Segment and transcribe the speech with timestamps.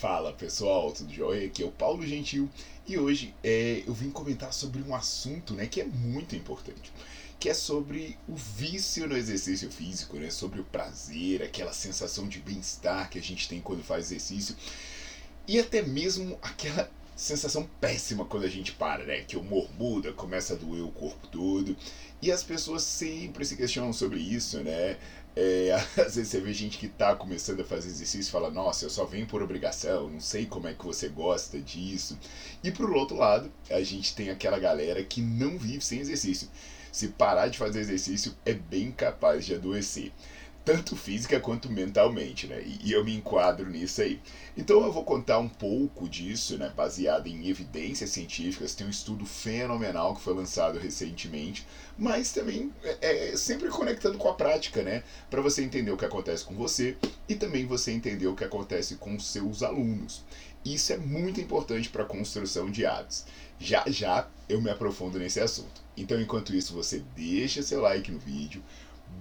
[0.00, 1.46] Fala pessoal, tudo jóia?
[1.46, 2.48] Aqui é o Paulo Gentil
[2.86, 6.90] e hoje é, eu vim comentar sobre um assunto né, que é muito importante,
[7.38, 12.38] que é sobre o vício no exercício físico, né, sobre o prazer, aquela sensação de
[12.38, 14.56] bem-estar que a gente tem quando faz exercício
[15.46, 16.90] e até mesmo aquela
[17.20, 19.20] sensação péssima quando a gente para, né?
[19.20, 21.76] Que o humor muda, começa a doer o corpo todo.
[22.22, 24.96] E as pessoas sempre se questionam sobre isso, né?
[25.36, 28.86] É, às vezes você vê gente que está começando a fazer exercício e fala, nossa,
[28.86, 32.18] eu só venho por obrigação, não sei como é que você gosta disso.
[32.64, 36.48] E por outro lado, a gente tem aquela galera que não vive sem exercício.
[36.90, 40.10] Se parar de fazer exercício, é bem capaz de adoecer
[40.70, 42.62] tanto física quanto mentalmente, né?
[42.64, 44.20] E, eu me enquadro nisso aí.
[44.56, 46.72] Então eu vou contar um pouco disso, né?
[46.76, 48.72] Baseado em evidências científicas.
[48.72, 51.66] Tem um estudo fenomenal que foi lançado recentemente,
[51.98, 55.02] mas também é, é sempre conectando com a prática, né?
[55.28, 56.96] Para você entender o que acontece com você
[57.28, 60.24] e também você entender o que acontece com os seus alunos.
[60.64, 63.24] Isso é muito importante para a construção de hábitos.
[63.58, 65.82] Já já eu me aprofundo nesse assunto.
[65.96, 68.62] Então, enquanto isso, você deixa seu like no vídeo,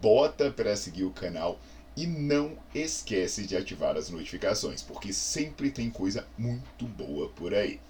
[0.00, 1.60] bota para seguir o canal
[1.96, 7.80] e não esquece de ativar as notificações, porque sempre tem coisa muito boa por aí.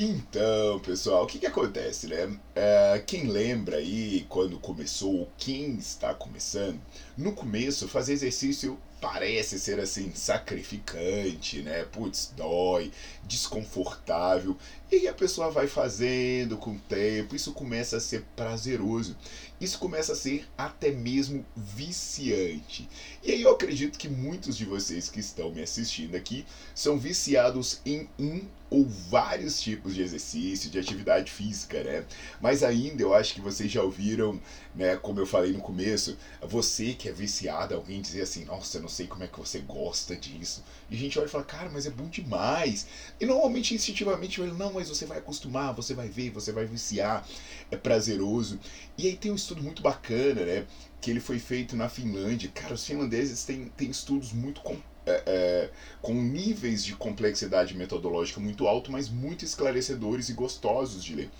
[0.00, 2.38] Então, pessoal, o que, que acontece, né?
[2.54, 6.80] É, quem lembra aí quando começou, quem está começando,
[7.18, 11.84] no começo fazer exercício parece ser assim sacrificante, né?
[11.84, 12.92] Putz, dói,
[13.24, 14.56] desconfortável.
[14.90, 19.16] E a pessoa vai fazendo com o tempo, isso começa a ser prazeroso.
[19.60, 22.88] Isso começa a ser até mesmo viciante.
[23.22, 27.80] E aí eu acredito que muitos de vocês que estão me assistindo aqui são viciados
[27.84, 32.04] em um ou vários tipos de exercício, de atividade física, né?
[32.40, 34.40] Mas ainda eu acho que vocês já ouviram,
[34.74, 38.82] né, como eu falei no começo, você que é viciado, alguém dizer assim, nossa, eu
[38.82, 40.62] não sei como é que você gosta disso.
[40.90, 42.86] E a gente olha e fala, cara, mas é bom demais.
[43.20, 47.26] E normalmente instintivamente eu não, mas você vai acostumar, você vai ver, você vai viciar,
[47.70, 48.58] é prazeroso.
[48.96, 50.66] E aí tem um estudo muito bacana, né?
[51.00, 52.50] Que ele foi feito na Finlândia.
[52.52, 55.70] Cara, os finlandeses têm, têm estudos muito complexos é, é,
[56.02, 61.30] com níveis de complexidade metodológica muito alto, mas muito esclarecedores e gostosos de ler.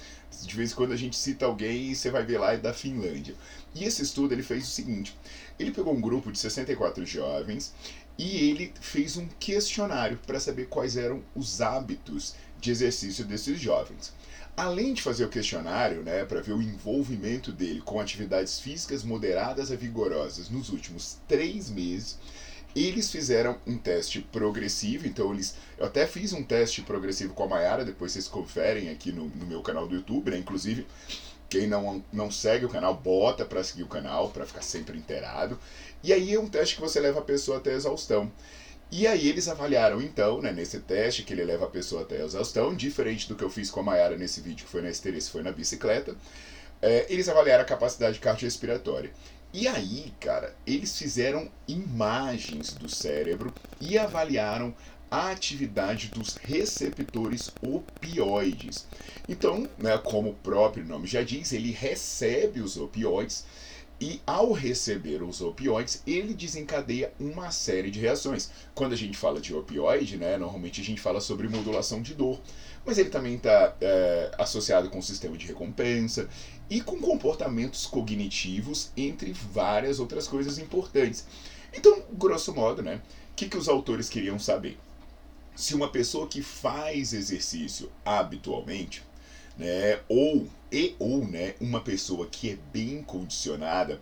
[0.43, 2.73] De vez em quando a gente cita alguém e você vai ver lá é da
[2.73, 3.35] Finlândia.
[3.75, 5.17] E esse estudo ele fez o seguinte:
[5.59, 7.75] ele pegou um grupo de 64 jovens
[8.19, 14.13] e ele fez um questionário para saber quais eram os hábitos de exercício desses jovens.
[14.57, 19.71] Além de fazer o questionário, né, para ver o envolvimento dele com atividades físicas moderadas
[19.71, 22.19] a vigorosas nos últimos três meses,
[22.75, 25.57] eles fizeram um teste progressivo, então eles.
[25.77, 29.47] Eu até fiz um teste progressivo com a Mayara, depois vocês conferem aqui no, no
[29.47, 30.39] meu canal do YouTube, né?
[30.39, 30.87] Inclusive,
[31.49, 35.59] quem não, não segue o canal, bota para seguir o canal, para ficar sempre inteirado.
[36.03, 38.31] E aí é um teste que você leva a pessoa até a exaustão.
[38.91, 42.25] E aí eles avaliaram então, né, nesse teste que ele leva a pessoa até a
[42.25, 45.21] exaustão, diferente do que eu fiz com a Mayara nesse vídeo que foi na esteira,
[45.21, 46.17] foi na bicicleta,
[46.81, 49.11] é, eles avaliaram a capacidade cardiorrespiratória.
[49.53, 54.75] E aí, cara, eles fizeram imagens do cérebro e avaliaram
[55.11, 58.87] a atividade dos receptores opioides.
[59.27, 63.47] Então, né, como o próprio nome já diz, ele recebe os opioides
[64.01, 68.51] e ao receber os opioides, ele desencadeia uma série de reações.
[68.73, 72.41] Quando a gente fala de opioide, né, normalmente a gente fala sobre modulação de dor
[72.89, 76.27] mas ele também está é, associado com o sistema de recompensa
[76.71, 81.27] e com comportamentos cognitivos, entre várias outras coisas importantes.
[81.71, 84.79] Então, grosso modo, né, o que, que os autores queriam saber?
[85.55, 89.03] Se uma pessoa que faz exercício habitualmente,
[89.59, 94.01] né, ou e ou né, uma pessoa que é bem condicionada,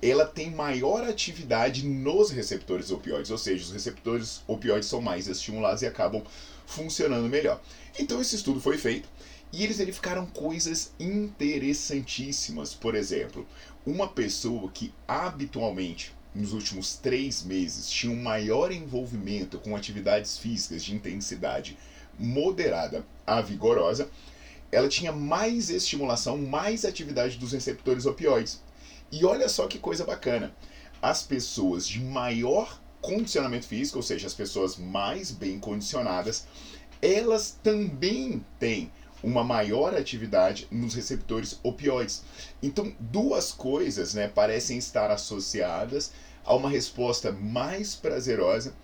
[0.00, 5.82] ela tem maior atividade nos receptores opioides, ou seja, os receptores opioides são mais estimulados
[5.82, 6.22] e acabam
[6.66, 7.60] funcionando melhor.
[7.98, 9.08] Então esse estudo foi feito
[9.52, 12.74] e eles verificaram coisas interessantíssimas.
[12.74, 13.46] Por exemplo,
[13.84, 20.84] uma pessoa que habitualmente nos últimos três meses tinha um maior envolvimento com atividades físicas
[20.84, 21.76] de intensidade
[22.18, 24.10] moderada a vigorosa,
[24.70, 28.60] ela tinha mais estimulação, mais atividade dos receptores opioides.
[29.10, 30.54] E olha só que coisa bacana.
[31.00, 36.46] As pessoas de maior condicionamento físico, ou seja, as pessoas mais bem condicionadas,
[37.00, 38.90] elas também têm
[39.22, 42.22] uma maior atividade nos receptores opioides.
[42.62, 46.12] Então, duas coisas né, parecem estar associadas
[46.44, 48.74] a uma resposta mais prazerosa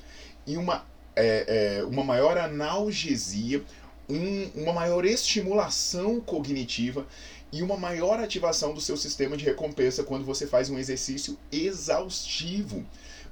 [0.47, 0.85] e uma,
[1.15, 3.65] é, é, uma maior analgesia,
[4.09, 7.07] um, uma maior estimulação cognitiva
[7.55, 12.85] e uma maior ativação do seu sistema de recompensa quando você faz um exercício exaustivo.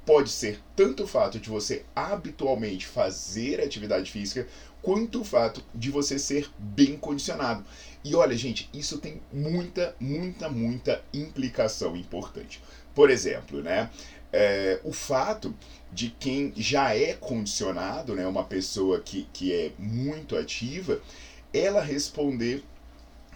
[0.06, 4.46] Pode ser tanto o fato de você habitualmente fazer atividade física,
[4.80, 7.64] quanto o fato de você ser bem condicionado.
[8.04, 12.62] E olha, gente, isso tem muita, muita, muita implicação importante.
[12.94, 13.90] Por exemplo, né?
[14.32, 15.52] É, o fato
[15.92, 21.02] de quem já é condicionado, né, uma pessoa que, que é muito ativa,
[21.52, 22.64] ela responder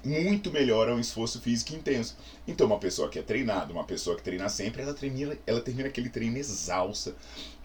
[0.06, 2.16] muito melhor a um esforço físico intenso.
[2.46, 5.88] Então, uma pessoa que é treinada, uma pessoa que treina sempre, ela termina, ela termina
[5.88, 7.14] aquele treino exausta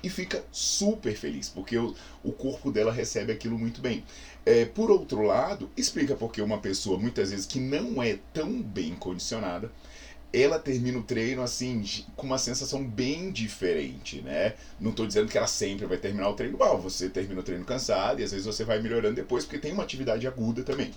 [0.04, 4.04] e fica super feliz, porque o, o corpo dela recebe aquilo muito bem.
[4.44, 8.96] É, por outro lado, explica porque uma pessoa, muitas vezes, que não é tão bem
[8.96, 9.72] condicionada,
[10.34, 11.84] ela termina o treino assim
[12.16, 14.56] com uma sensação bem diferente, né?
[14.80, 17.66] Não estou dizendo que ela sempre vai terminar o treino mal, você termina o treino
[17.66, 20.92] cansado e às vezes você vai melhorando depois porque tem uma atividade aguda também.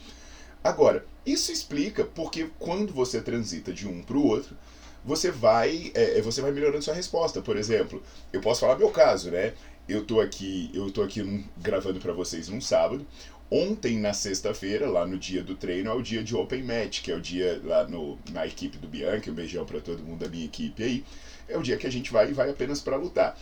[0.65, 4.57] Agora, isso explica porque quando você transita de um para o outro,
[5.05, 7.43] você vai, é, é, você vai melhorando sua resposta.
[7.43, 8.03] Por exemplo,
[8.33, 9.53] eu posso falar meu caso, né?
[9.87, 13.07] Eu tô aqui, eu tô aqui gravando para vocês num sábado.
[13.51, 17.13] Ontem, na sexta-feira, lá no dia do treino, é o dia de Open Match, que
[17.13, 20.29] é o dia lá no, na equipe do Bianchi, um beijão para todo mundo da
[20.31, 21.05] minha equipe aí.
[21.47, 23.39] É o dia que a gente vai e vai apenas para lutar.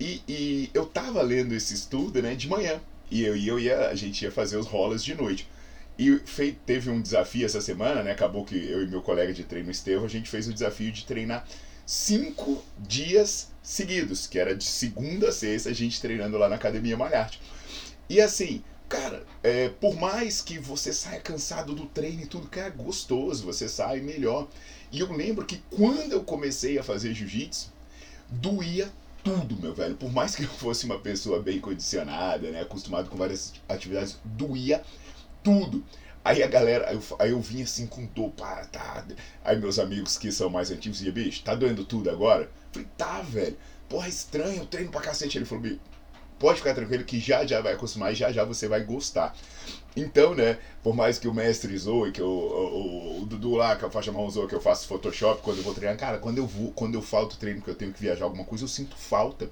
[0.00, 2.80] E, e, eu tava lendo esse estudo, né, de manhã.
[3.10, 5.48] E eu, e eu ia, a gente ia fazer os rolas de noite.
[5.98, 6.18] E
[6.66, 8.12] teve um desafio essa semana, né?
[8.12, 11.04] Acabou que eu e meu colega de treino, Estevão, a gente fez o desafio de
[11.04, 11.46] treinar
[11.86, 16.96] cinco dias seguidos, que era de segunda a sexta, a gente treinando lá na Academia
[16.96, 17.40] Malharte.
[18.08, 22.58] E assim, cara, é, por mais que você saia cansado do treino e tudo, que
[22.58, 24.48] é gostoso, você sai melhor.
[24.90, 27.72] E eu lembro que quando eu comecei a fazer jiu-jitsu,
[28.28, 28.90] doía
[29.22, 29.94] tudo, meu velho.
[29.94, 34.78] Por mais que eu fosse uma pessoa bem condicionada, né, acostumado com várias atividades, doía
[34.78, 35.03] tudo.
[36.24, 39.04] Aí a galera, aí eu, aí eu vim assim com dor, pá, tá.
[39.44, 42.44] Aí meus amigos que são mais antigos diziam, bicho, tá doendo tudo agora?
[42.44, 43.56] Eu falei, tá, velho.
[43.88, 45.36] Porra, estranho, eu treino pra cacete.
[45.36, 45.80] Ele falou, bicho,
[46.38, 49.36] pode ficar tranquilo que já já vai acostumar e já já você vai gostar.
[49.96, 53.84] Então, né, por mais que o mestre zoe, que o, o, o Dudu lá, que
[53.84, 56.46] a faixa marrom zoe, que eu faço Photoshop quando eu vou treinar, cara, quando eu
[56.46, 59.48] vou, quando eu falto treino, que eu tenho que viajar alguma coisa, eu sinto falta.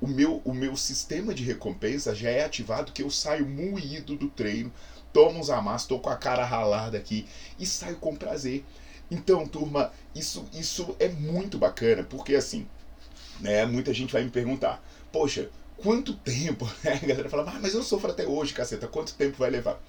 [0.00, 4.28] O meu, o meu sistema de recompensa já é ativado que eu saio moído do
[4.28, 4.72] treino,
[5.12, 7.26] tomo uns amassos, tô com a cara ralada aqui
[7.58, 8.64] e saio com prazer.
[9.10, 12.66] Então, turma, isso, isso é muito bacana, porque assim,
[13.40, 14.82] né, muita gente vai me perguntar,
[15.12, 16.70] poxa, quanto tempo?
[16.84, 19.80] A galera fala, ah, mas eu sofro até hoje, caceta, quanto tempo vai levar?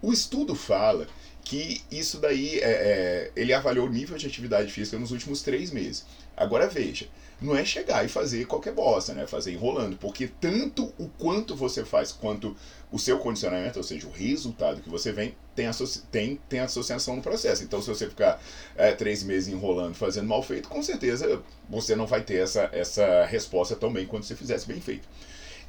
[0.00, 1.06] O estudo fala
[1.44, 5.70] que isso daí, é, é, ele avaliou o nível de atividade física nos últimos três
[5.70, 6.04] meses.
[6.36, 7.08] Agora veja,
[7.40, 9.26] não é chegar e fazer qualquer bosta, né?
[9.26, 12.56] Fazer enrolando, porque tanto o quanto você faz quanto
[12.90, 15.68] o seu condicionamento, ou seja, o resultado que você vem, tem,
[16.10, 17.64] tem, tem associação no processo.
[17.64, 18.40] Então, se você ficar
[18.76, 23.24] é, três meses enrolando, fazendo mal feito, com certeza você não vai ter essa, essa
[23.24, 25.08] resposta tão bem quanto se fizesse bem feito.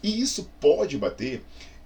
[0.01, 1.41] E isso pode bater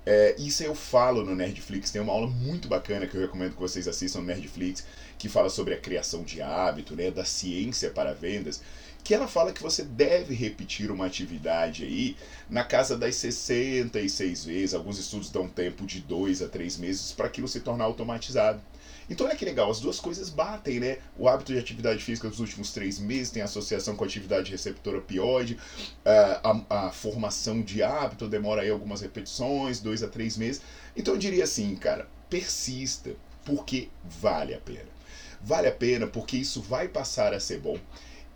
[0.10, 3.60] é, isso eu falo no Nerdflix, tem uma aula muito bacana que eu recomendo que
[3.60, 4.86] vocês assistam no Nerdflix,
[5.18, 8.62] que fala sobre a criação de hábito, né, da ciência para vendas,
[9.08, 12.18] que ela fala que você deve repetir uma atividade aí
[12.50, 17.28] na casa das 66 vezes, alguns estudos dão tempo de 2 a 3 meses para
[17.28, 18.62] aquilo se tornar automatizado.
[19.10, 20.98] Então olha que legal, as duas coisas batem, né?
[21.18, 24.98] O hábito de atividade física dos últimos três meses tem associação com a atividade receptora
[24.98, 25.58] opioide,
[26.04, 30.62] a, a, a formação de hábito demora aí algumas repetições, dois a três meses.
[30.98, 34.98] Então eu diria assim, cara, persista, porque vale a pena.
[35.42, 37.80] Vale a pena porque isso vai passar a ser bom,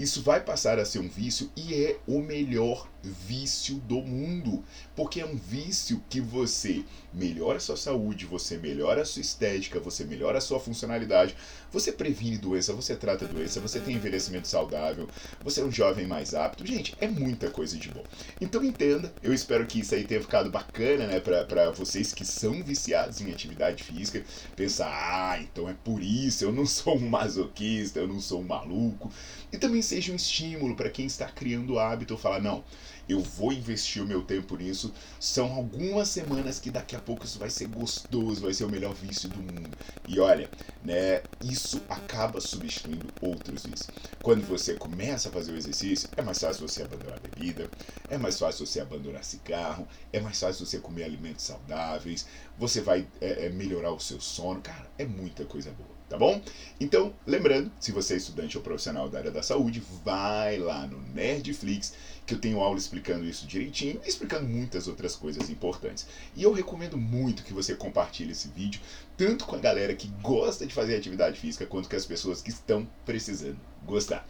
[0.02, 4.64] isso vai passar a ser um vício e é o melhor vício do mundo,
[4.96, 9.80] porque é um vício que você melhora a sua saúde, você melhora a sua estética,
[9.80, 11.36] você melhora a sua funcionalidade,
[11.72, 15.08] você previne doença, você trata doença, você tem envelhecimento saudável,
[15.44, 16.66] você é um jovem mais apto.
[16.66, 18.04] Gente, é muita coisa de bom.
[18.40, 22.64] Então entenda, eu espero que isso aí tenha ficado bacana, né, para vocês que são
[22.64, 24.24] viciados em atividade física,
[24.56, 28.46] pensar, ah, então é por isso, eu não sou um masoquista, eu não sou um
[28.46, 29.12] maluco.
[29.52, 32.64] E também seja um estímulo para quem está criando o hábito, falar, não,
[33.10, 34.94] eu vou investir o meu tempo nisso.
[35.20, 38.94] São algumas semanas que daqui a pouco isso vai ser gostoso, vai ser o melhor
[38.94, 39.78] vício do mundo.
[40.08, 40.50] E olha,
[40.82, 43.90] né, isso acaba substituindo outros vícios.
[44.24, 47.70] Quando você começa a fazer o exercício, é mais fácil você abandonar a bebida,
[48.10, 52.26] é mais fácil você abandonar cigarro, é mais fácil você comer alimentos saudáveis,
[52.58, 56.42] você vai é, é, melhorar o seu sono, cara, é muita coisa boa tá bom?
[56.78, 61.00] Então, lembrando, se você é estudante ou profissional da área da saúde, vai lá no
[61.14, 61.94] Nerdflix,
[62.26, 66.06] que eu tenho aula explicando isso direitinho explicando muitas outras coisas importantes.
[66.36, 68.82] E eu recomendo muito que você compartilhe esse vídeo,
[69.16, 72.50] tanto com a galera que gosta de fazer atividade física, quanto com as pessoas que
[72.50, 74.28] estão precisando gostar.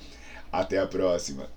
[0.52, 1.50] Até a próxima!